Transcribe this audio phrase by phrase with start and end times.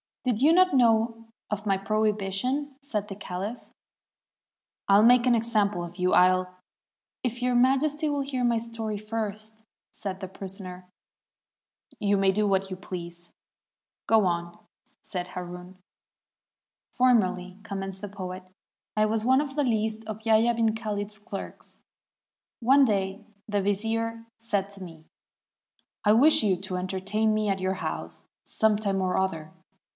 [0.23, 3.69] "Did you not know of my prohibition?" said the caUph.
[4.87, 6.55] "I'll make an example of you; I'll
[7.23, 10.87] —""If Your Majesty will hear my story first," said the prisoner,
[11.99, 13.31] "you may do what you please.""
[14.07, 14.57] Go on,"
[15.01, 15.77] said Haroun.
[16.91, 18.43] "Formerly," commenced the poet,
[18.97, 21.81] "I was one of the least of Yahya 'bn Khalid's clerks.
[22.59, 25.05] One day the vizier said to me,
[26.05, 29.51] 'I wish you to entertain me at your house some time or other.'